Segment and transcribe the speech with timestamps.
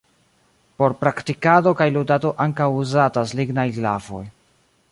[0.81, 4.23] Por praktikado kaj ludado ankaŭ uzatas lignaj glavoj.